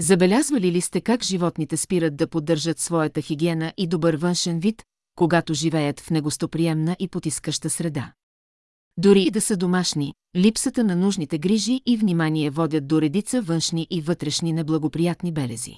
Забелязвали 0.00 0.72
ли 0.72 0.80
сте 0.80 1.00
как 1.00 1.24
животните 1.24 1.76
спират 1.76 2.16
да 2.16 2.28
поддържат 2.28 2.78
своята 2.78 3.20
хигиена 3.20 3.72
и 3.76 3.86
добър 3.86 4.14
външен 4.14 4.60
вид, 4.60 4.82
когато 5.16 5.54
живеят 5.54 6.00
в 6.00 6.10
негостоприемна 6.10 6.96
и 6.98 7.08
потискаща 7.08 7.70
среда? 7.70 8.12
Дори 8.96 9.22
и 9.22 9.30
да 9.30 9.40
са 9.40 9.56
домашни, 9.56 10.14
липсата 10.36 10.84
на 10.84 10.96
нужните 10.96 11.38
грижи 11.38 11.80
и 11.86 11.96
внимание 11.96 12.50
водят 12.50 12.86
до 12.86 13.00
редица 13.00 13.42
външни 13.42 13.86
и 13.90 14.00
вътрешни 14.00 14.52
неблагоприятни 14.52 15.32
белези. 15.32 15.74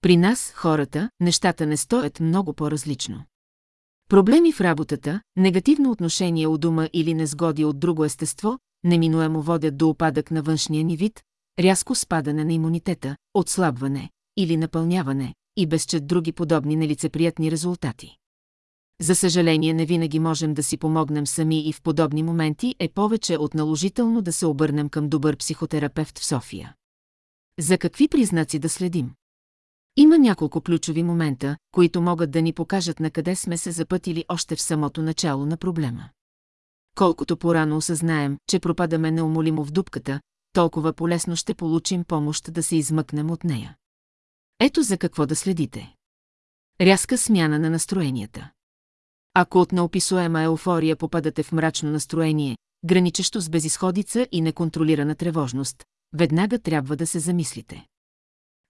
При 0.00 0.16
нас, 0.16 0.52
хората, 0.56 1.10
нещата 1.20 1.66
не 1.66 1.76
стоят 1.76 2.20
много 2.20 2.52
по-различно. 2.52 3.24
Проблеми 4.08 4.52
в 4.52 4.60
работата, 4.60 5.20
негативно 5.36 5.90
отношение 5.90 6.46
у 6.46 6.58
дома 6.58 6.88
или 6.92 7.14
незгоди 7.14 7.64
от 7.64 7.80
друго 7.80 8.04
естество, 8.04 8.58
неминуемо 8.84 9.42
водят 9.42 9.76
до 9.76 9.88
опадък 9.88 10.30
на 10.30 10.42
външния 10.42 10.84
ни 10.84 10.96
вид, 10.96 11.22
рязко 11.60 11.94
спадане 11.94 12.44
на 12.44 12.52
имунитета, 12.52 13.16
отслабване 13.34 14.10
или 14.36 14.56
напълняване 14.56 15.34
и 15.56 15.66
безчет 15.66 16.06
други 16.06 16.32
подобни 16.32 16.76
нелицеприятни 16.76 17.50
резултати. 17.50 18.16
За 19.00 19.14
съжаление 19.14 19.74
не 19.74 19.86
винаги 19.86 20.18
можем 20.18 20.54
да 20.54 20.62
си 20.62 20.76
помогнем 20.76 21.26
сами 21.26 21.68
и 21.68 21.72
в 21.72 21.82
подобни 21.82 22.22
моменти 22.22 22.74
е 22.78 22.88
повече 22.88 23.36
от 23.36 23.54
наложително 23.54 24.22
да 24.22 24.32
се 24.32 24.46
обърнем 24.46 24.88
към 24.88 25.08
добър 25.08 25.36
психотерапевт 25.36 26.18
в 26.18 26.24
София. 26.24 26.74
За 27.58 27.78
какви 27.78 28.08
признаци 28.08 28.58
да 28.58 28.68
следим? 28.68 29.10
Има 29.96 30.18
няколко 30.18 30.60
ключови 30.60 31.02
момента, 31.02 31.56
които 31.72 32.00
могат 32.00 32.30
да 32.30 32.42
ни 32.42 32.52
покажат 32.52 33.00
на 33.00 33.10
къде 33.10 33.36
сме 33.36 33.56
се 33.56 33.70
запътили 33.70 34.24
още 34.28 34.56
в 34.56 34.62
самото 34.62 35.02
начало 35.02 35.46
на 35.46 35.56
проблема. 35.56 36.08
Колкото 36.94 37.36
порано 37.36 37.76
осъзнаем, 37.76 38.36
че 38.50 38.60
пропадаме 38.60 39.10
неумолимо 39.10 39.64
в 39.64 39.70
дупката, 39.70 40.20
толкова 40.52 40.92
полесно 40.92 41.36
ще 41.36 41.54
получим 41.54 42.04
помощ 42.04 42.52
да 42.52 42.62
се 42.62 42.76
измъкнем 42.76 43.30
от 43.30 43.44
нея. 43.44 43.76
Ето 44.60 44.82
за 44.82 44.98
какво 44.98 45.26
да 45.26 45.36
следите. 45.36 45.94
Рязка 46.80 47.18
смяна 47.18 47.58
на 47.58 47.70
настроенията. 47.70 48.50
Ако 49.34 49.58
от 49.58 49.72
неописуема 49.72 50.42
еуфория 50.42 50.96
попадате 50.96 51.42
в 51.42 51.52
мрачно 51.52 51.90
настроение, 51.90 52.56
граничещо 52.84 53.40
с 53.40 53.48
безисходица 53.48 54.26
и 54.32 54.40
неконтролирана 54.40 55.14
тревожност, 55.14 55.84
веднага 56.12 56.58
трябва 56.58 56.96
да 56.96 57.06
се 57.06 57.18
замислите. 57.18 57.86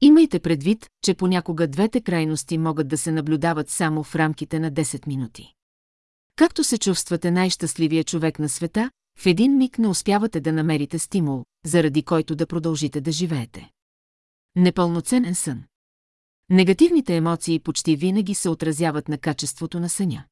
Имайте 0.00 0.40
предвид, 0.40 0.86
че 1.04 1.14
понякога 1.14 1.68
двете 1.68 2.00
крайности 2.00 2.58
могат 2.58 2.88
да 2.88 2.98
се 2.98 3.12
наблюдават 3.12 3.70
само 3.70 4.02
в 4.02 4.16
рамките 4.16 4.60
на 4.60 4.72
10 4.72 5.06
минути. 5.06 5.54
Както 6.36 6.64
се 6.64 6.78
чувствате 6.78 7.30
най-щастливия 7.30 8.04
човек 8.04 8.38
на 8.38 8.48
света, 8.48 8.90
в 9.18 9.26
един 9.26 9.56
миг 9.56 9.78
не 9.78 9.88
успявате 9.88 10.40
да 10.40 10.52
намерите 10.52 10.98
стимул, 10.98 11.44
заради 11.66 12.02
който 12.02 12.36
да 12.36 12.46
продължите 12.46 13.00
да 13.00 13.12
живеете. 13.12 13.70
Непълноценен 14.56 15.34
сън. 15.34 15.62
Негативните 16.50 17.16
емоции 17.16 17.58
почти 17.58 17.96
винаги 17.96 18.34
се 18.34 18.48
отразяват 18.48 19.08
на 19.08 19.18
качеството 19.18 19.80
на 19.80 19.88
съня. 19.88 20.24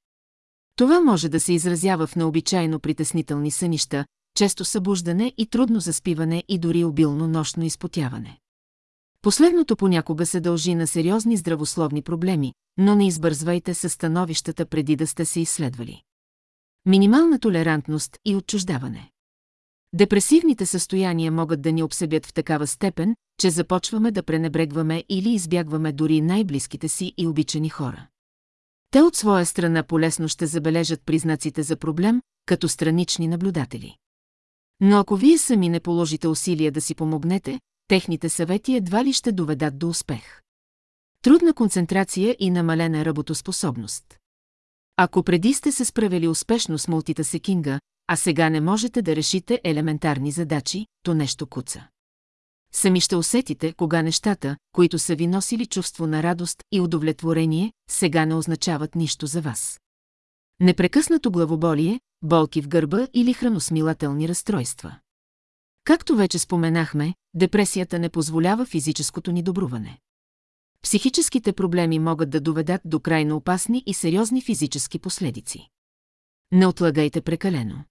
Това 0.76 1.00
може 1.00 1.28
да 1.28 1.40
се 1.40 1.52
изразява 1.52 2.06
в 2.06 2.16
необичайно 2.16 2.80
притеснителни 2.80 3.50
сънища, 3.50 4.06
често 4.36 4.64
събуждане 4.64 5.32
и 5.38 5.46
трудно 5.46 5.80
заспиване 5.80 6.44
и 6.48 6.58
дори 6.58 6.84
обилно 6.84 7.28
нощно 7.28 7.64
изпотяване. 7.64 8.38
Последното 9.22 9.76
понякога 9.76 10.26
се 10.26 10.40
дължи 10.40 10.74
на 10.74 10.86
сериозни 10.86 11.36
здравословни 11.36 12.02
проблеми, 12.02 12.52
но 12.76 12.94
не 12.94 13.06
избързвайте 13.06 13.74
със 13.74 13.92
становищата 13.92 14.66
преди 14.66 14.96
да 14.96 15.06
сте 15.06 15.24
се 15.24 15.40
изследвали. 15.40 16.02
Минимална 16.86 17.38
толерантност 17.38 18.18
и 18.24 18.36
отчуждаване. 18.36 19.10
Депресивните 19.92 20.66
състояния 20.66 21.32
могат 21.32 21.62
да 21.62 21.72
ни 21.72 21.82
обсебят 21.82 22.26
в 22.26 22.32
такава 22.32 22.66
степен, 22.66 23.16
че 23.40 23.50
започваме 23.50 24.10
да 24.10 24.22
пренебрегваме 24.22 25.04
или 25.08 25.30
избягваме 25.30 25.92
дори 25.92 26.20
най-близките 26.20 26.88
си 26.88 27.14
и 27.16 27.26
обичани 27.26 27.68
хора. 27.68 28.06
Те 28.90 29.02
от 29.02 29.16
своя 29.16 29.46
страна 29.46 29.82
полесно 29.82 30.28
ще 30.28 30.46
забележат 30.46 31.02
признаците 31.06 31.62
за 31.62 31.76
проблем, 31.76 32.22
като 32.46 32.68
странични 32.68 33.28
наблюдатели. 33.28 33.96
Но 34.80 34.98
ако 34.98 35.16
вие 35.16 35.38
сами 35.38 35.68
не 35.68 35.80
положите 35.80 36.28
усилия 36.28 36.72
да 36.72 36.80
си 36.80 36.94
помогнете, 36.94 37.60
техните 37.88 38.28
съвети 38.28 38.74
едва 38.74 39.04
ли 39.04 39.12
ще 39.12 39.32
доведат 39.32 39.78
до 39.78 39.88
успех. 39.88 40.42
Трудна 41.22 41.54
концентрация 41.54 42.36
и 42.38 42.50
намалена 42.50 43.04
работоспособност. 43.04 44.18
Ако 44.96 45.22
преди 45.22 45.54
сте 45.54 45.72
се 45.72 45.84
справили 45.84 46.28
успешно 46.28 46.78
с 46.78 46.88
мултитасекинга, 46.88 47.80
а 48.08 48.16
сега 48.16 48.50
не 48.50 48.60
можете 48.60 49.02
да 49.02 49.16
решите 49.16 49.60
елементарни 49.64 50.30
задачи, 50.30 50.86
то 51.02 51.14
нещо 51.14 51.46
куца. 51.46 51.88
Сами 52.72 53.00
ще 53.00 53.16
усетите, 53.16 53.72
кога 53.72 54.02
нещата, 54.02 54.56
които 54.72 54.98
са 54.98 55.14
ви 55.14 55.26
носили 55.26 55.66
чувство 55.66 56.06
на 56.06 56.22
радост 56.22 56.62
и 56.72 56.80
удовлетворение, 56.80 57.72
сега 57.90 58.26
не 58.26 58.34
означават 58.34 58.94
нищо 58.94 59.26
за 59.26 59.40
вас. 59.40 59.80
Непрекъснато 60.60 61.30
главоболие, 61.30 62.00
болки 62.22 62.62
в 62.62 62.68
гърба 62.68 63.06
или 63.14 63.32
храносмилателни 63.32 64.28
разстройства. 64.28 64.98
Както 65.84 66.16
вече 66.16 66.38
споменахме, 66.38 67.14
депресията 67.34 67.98
не 67.98 68.08
позволява 68.08 68.66
физическото 68.66 69.32
ни 69.32 69.42
добруване. 69.42 69.98
Психическите 70.82 71.52
проблеми 71.52 71.98
могат 71.98 72.30
да 72.30 72.40
доведат 72.40 72.80
до 72.84 73.00
крайно 73.00 73.36
опасни 73.36 73.82
и 73.86 73.94
сериозни 73.94 74.42
физически 74.42 74.98
последици. 74.98 75.68
Не 76.52 76.66
отлагайте 76.66 77.20
прекалено. 77.20 77.84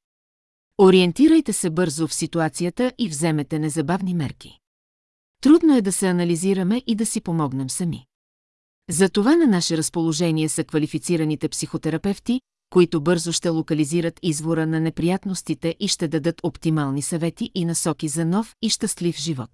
Ориентирайте 0.80 1.54
се 1.54 1.70
бързо 1.70 2.08
в 2.08 2.14
ситуацията 2.14 2.94
и 2.98 3.10
вземете 3.10 3.60
незабавни 3.60 4.14
мерки. 4.14 4.60
Трудно 5.42 5.78
е 5.78 5.82
да 5.82 5.92
се 5.92 6.08
анализираме 6.08 6.84
и 6.88 6.96
да 6.96 7.06
си 7.06 7.22
помогнем 7.22 7.70
сами. 7.70 8.06
За 8.90 9.10
това 9.10 9.36
на 9.36 9.48
наше 9.48 9.78
разположение 9.78 10.50
са 10.50 10.64
квалифицираните 10.64 11.50
психотерапевти, 11.50 12.42
които 12.70 13.02
бързо 13.02 13.32
ще 13.32 13.50
локализират 13.50 14.20
извора 14.24 14.68
на 14.68 14.80
неприятностите 14.80 15.76
и 15.80 15.88
ще 15.88 16.08
дадат 16.08 16.42
оптимални 16.44 17.02
съвети 17.02 17.52
и 17.56 17.66
насоки 17.66 18.08
за 18.08 18.26
нов 18.26 18.56
и 18.62 18.70
щастлив 18.70 19.18
живот. 19.18 19.52